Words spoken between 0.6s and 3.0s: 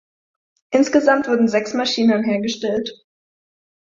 Insgesamt wurden sechs Maschinen hergestellt.